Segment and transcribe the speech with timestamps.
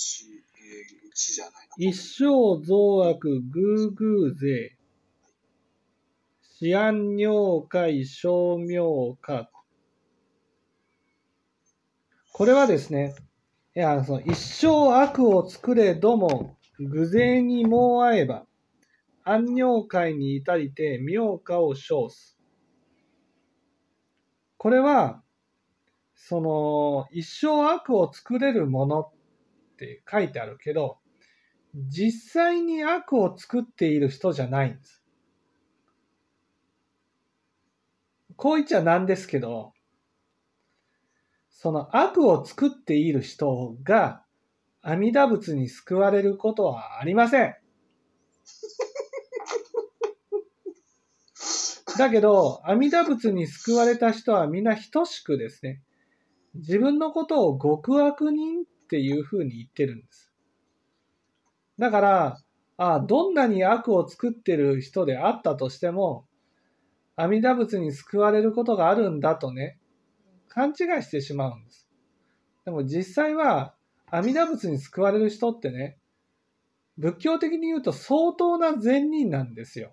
[0.00, 4.76] 地、えー、地じゃないの一生増悪グーグー税。
[6.62, 9.50] 思案尿会小明化。
[12.32, 13.14] これはですね、
[13.76, 18.46] いや、その一生悪を作れども、偶然にもう会えば、
[19.24, 22.38] 安尿会に至りて妙化を称す。
[24.56, 25.22] これは、
[26.14, 29.19] その、一生悪を作れるものっ
[29.84, 30.98] って書いてあるけど、
[31.74, 35.02] 実際に悪を作っている人じゃないんです。
[38.36, 39.72] こう言っちゃなんですけど、
[41.48, 44.22] その悪を作っている人が
[44.82, 47.54] 阿弥陀仏に救われることはありません。
[51.98, 55.82] だけど、阿弥陀仏に救われた人は皆等しくですね、
[56.54, 60.32] 自分のことを極悪人っていうふうに言ってるんです。
[61.78, 62.42] だから、
[62.76, 66.26] あどんなに悪を作ってる人であったとしても、
[67.14, 69.78] 阿弥陀仏に救われることがあるんだとね、
[70.48, 71.88] 勘違いしてしまうんです。
[72.64, 73.74] でも実際は
[74.10, 75.96] 阿弥陀仏に救われる人ってね、
[76.98, 79.92] 仏教的に言うと相当な善人なんですよ。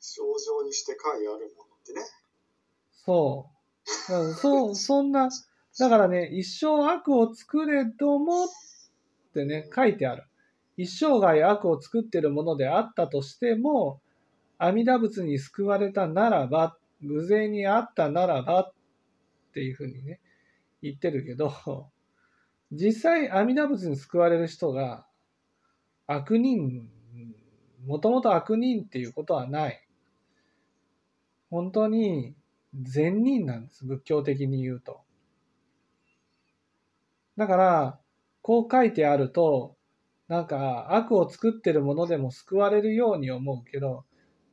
[0.00, 2.00] 症状にして解あるものってね。
[3.04, 3.50] そ
[4.08, 4.34] う。
[4.34, 5.28] そう、そんな、
[5.80, 8.48] だからね、一生悪を作れどもっ
[9.32, 10.24] てね、書いてある。
[10.76, 14.02] 一生涯悪を作ってるものであったとしても、
[14.58, 18.72] 阿弥陀仏に救われたならば、偶然にあったならばっ
[19.54, 20.20] ていうふうにね、
[20.82, 21.50] 言ってるけど、
[22.72, 25.06] 実際阿弥陀仏に救われる人が
[26.06, 26.90] 悪人、
[27.86, 29.82] もともと悪人っていうことはない。
[31.48, 32.34] 本当に
[32.74, 35.00] 善人なんです、仏教的に言うと。
[37.40, 37.98] だから、
[38.42, 39.74] こう書いてあると、
[40.28, 44.04] なんか悪を作ってるものでも救われるように思うけど、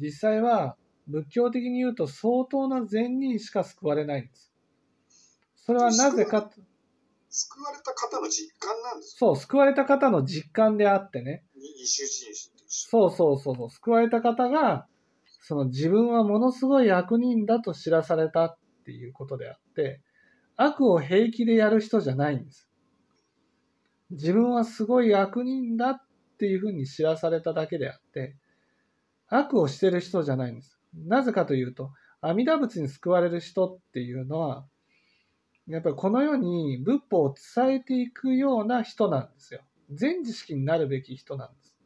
[0.00, 0.76] 実際は
[1.08, 4.52] 仏教的に言うと相当な善人しか救われないんです。
[5.56, 6.48] それはなぜか
[7.28, 11.42] 救われた方の実感なんですそう、救われた方の実感であってね。
[11.56, 12.32] 二種人
[12.68, 13.70] そうそうそうそう。
[13.70, 14.86] 救われた方が、
[15.42, 20.00] その自分はものすごい悪人だと知らされたっていうことであって、
[20.60, 22.67] 悪を平気でやる人じゃないんです。
[24.10, 26.00] 自分はすごい悪人だっ
[26.38, 28.36] ていうふうに知らされただけであって、
[29.28, 30.78] 悪をしてる人じゃないんです。
[31.06, 34.66] なぜかというと、阿弥陀仏に救われる人っていうのは、
[35.66, 39.60] やっぱりこの世に仏法を伝えていくような人なんですよ。
[39.90, 41.76] 全知識になるべき人なんです。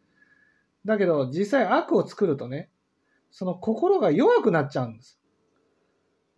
[0.85, 2.71] だけど実際悪を作るとね、
[3.31, 5.19] その心が弱くなっちゃうんです。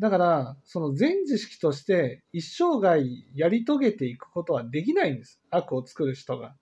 [0.00, 3.00] だから、その全知識として一生涯
[3.34, 5.40] やり遂げていくことはできないんです。
[5.50, 6.54] 悪を作る人が。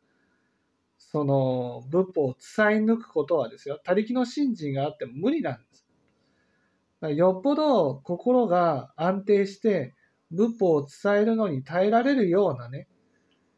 [0.98, 3.80] その仏法を伝え抜くことはですよ。
[3.84, 7.16] 他力の信心があっても無理なんです。
[7.16, 9.94] よっぽど心が安定して
[10.30, 12.86] 仏法を伝えるのに耐えられるようなね、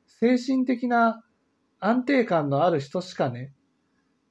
[0.07, 1.23] 精神的な
[1.79, 3.53] 安定感のある人しかね、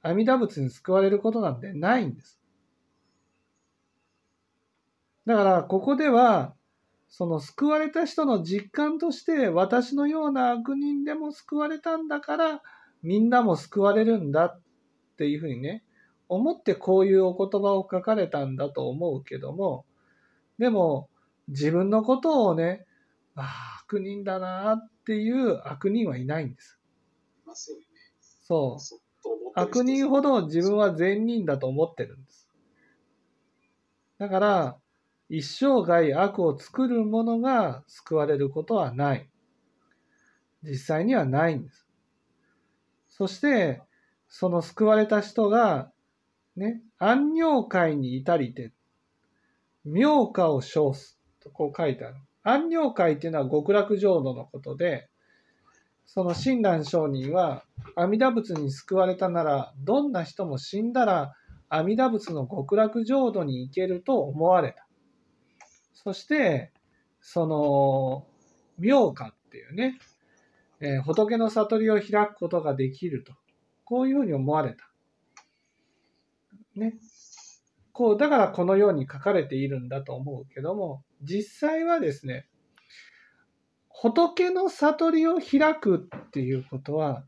[0.02, 2.40] 阿弥陀仏に救われることなんてないんです。
[5.26, 6.54] だから、ここでは、
[7.08, 12.62] その救われた人の実感として、私のような悪人でも救われたんだから、
[13.02, 14.60] みんなも救われるんだっ
[15.16, 15.84] ていうふうにね、
[16.28, 19.84] 思ってこういうお言葉を書かれたんだと思うけども、
[20.58, 21.08] でも、
[21.48, 22.86] 自分のことをね、
[23.34, 26.80] ああ、悪人だなっていう悪人はいないんです。
[28.42, 28.78] そう。
[29.54, 32.48] 悪人ほど自分は善人だと思ってるんです。
[34.18, 34.78] だから、
[35.28, 39.28] 一生涯悪を作る者が救われることはない。
[40.62, 41.86] 実際にはないんです。
[43.08, 43.82] そして、
[44.28, 45.90] その救われた人が、
[46.56, 48.72] ね、安尿会に至りて、
[49.84, 51.18] 妙化を称す。
[51.40, 52.16] とこう書いてある。
[52.42, 55.08] 安尿会っていうのは極楽浄土のことで、
[56.06, 57.64] その親鸞上人は
[57.96, 61.34] 阿弥陀仏に救われたなら、どんな人も死んだら
[61.68, 64.83] 阿弥陀仏の極楽浄土に行けると思われた。
[65.94, 66.72] そして、
[67.20, 68.26] その、
[68.78, 69.98] 妙化っていうね、
[70.80, 73.32] えー、仏の悟りを開くことができると。
[73.84, 74.90] こういうふうに思われた。
[76.74, 76.94] ね。
[77.92, 82.48] こう、だからこのように書かれているんだと思うけども、実際はですね、
[83.88, 87.24] 仏の悟りを開くっていうことは、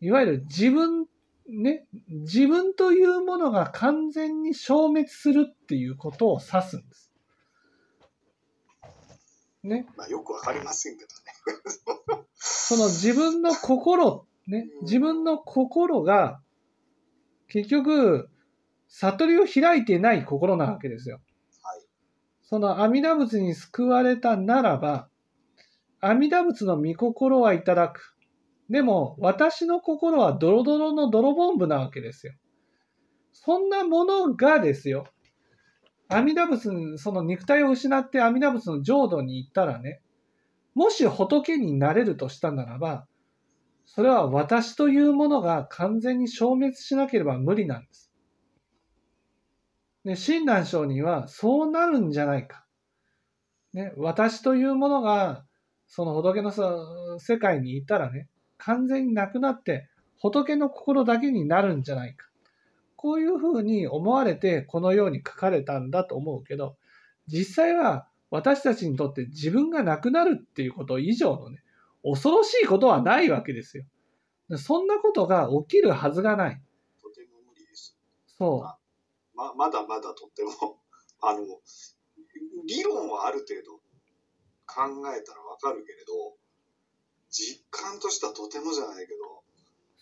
[0.00, 1.06] いわゆる自分、
[1.48, 7.13] ね、自分というものが完全に消滅するっていうことを指すんです。
[9.68, 9.86] ね。
[9.96, 11.08] まあよくわかりませんけど
[12.16, 12.24] ね。
[12.34, 16.40] その自分の心、ね、自分の心が、
[17.48, 18.30] 結局、
[18.88, 21.20] 悟りを開いてない心なわけですよ。
[21.62, 21.82] はい。
[22.42, 25.08] その阿弥陀仏に救われたならば、
[26.00, 28.14] 阿弥陀仏の御心はいただく。
[28.70, 32.34] でも、私の心はドロドロの泥ボンブなわけですよ。
[33.32, 35.06] そんなものがですよ、
[36.14, 40.00] 阿弥陀仏、その肉体を失って阿弥陀仏の浄土に行ったらね、
[40.74, 43.06] もし仏になれるとしたならば、
[43.86, 48.12] それは私というものが完全に消滅しなければ無理なんです。
[50.04, 52.64] で、親鸞上人はそうなるんじゃないか。
[53.72, 55.44] ね、私というものが
[55.86, 56.52] その仏の
[57.18, 58.28] 世界に行ったらね、
[58.58, 59.88] 完全になくなって
[60.20, 62.28] 仏の心だけになるんじゃないか。
[63.04, 66.78] こういうふうに思われてこのように書かれたんだと思うけど、
[67.26, 71.62] 実際は私たちにとって自分がなくなるっていうこと以上のね、
[72.02, 73.84] 恐ろしいことはないわけですよ。
[74.56, 76.62] そんなことが起きるはずがない。
[77.02, 77.94] とても無理です。
[78.38, 78.64] そ
[79.34, 80.50] ま、まだまだとっても、
[81.20, 81.44] あの、
[82.66, 83.82] 理論はある程度
[84.64, 86.38] 考えたらわかるけれど、
[87.28, 89.44] 実感としてはとてもじゃないけど、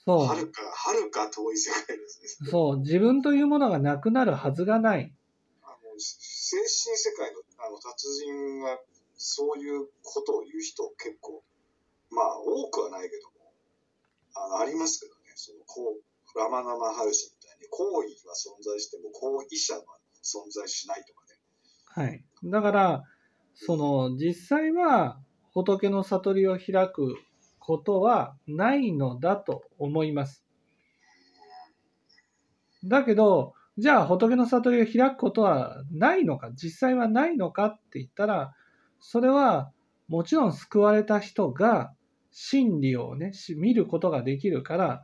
[0.07, 2.51] う、そはるか、はるか遠い世界ですう、ね。
[2.51, 5.13] そう、自分というものがなくなるはずがない。
[5.63, 8.79] あの精神世界のあの達人が
[9.17, 11.43] そういうことを言う人結構、
[12.11, 13.53] まあ多くはないけども、
[14.35, 19.83] あのありますけどね、そのこうラマナマハルシみたいに行為は存在しても行為者は
[20.23, 21.39] 存在しないとかね。
[21.85, 22.25] はい。
[22.45, 23.03] だから、
[23.55, 25.21] その、実際は
[25.53, 27.17] 仏の悟りを開く
[27.65, 30.45] ことはないのだと思います。
[32.85, 38.53] だけど、じゃあ仏の悟りを開くことはないのか、実際はないのかって言ったら、
[39.01, 39.71] それは
[40.09, 41.95] もちろん救われた人が
[42.33, 45.03] 真理をね、見ることができるから、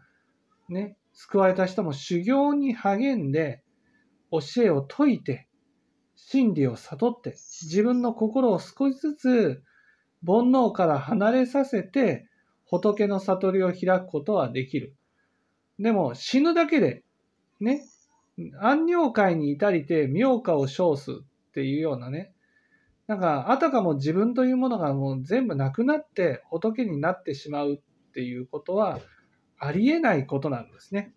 [0.69, 3.63] ね、救われた人も修行に励んで、
[4.31, 5.47] 教えを説いて、
[6.17, 9.63] 真理を悟って、自分の心を少しずつ
[10.27, 12.28] 煩悩から離れさせて、
[12.69, 14.95] 仏の悟りを開くことはできる。
[15.79, 17.03] でも死ぬだけで、
[17.61, 17.83] ね、
[18.61, 21.15] 安尿界に至りて妙化を称すっ
[21.53, 22.33] ていうようなね、
[23.07, 29.01] なんか、あたかも自分というものがもう全部なくなって仏になってしまうっていうことは
[29.59, 31.15] ありえないことなんですね。